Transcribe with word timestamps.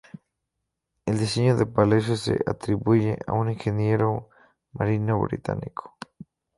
El 1.05 1.19
diseño 1.19 1.55
del 1.55 1.67
palacio 1.67 2.15
se 2.17 2.39
atribuye 2.47 3.19
a 3.27 3.33
un 3.33 3.51
ingeniero 3.51 4.31
marino 4.71 5.19
británico. 5.21 5.95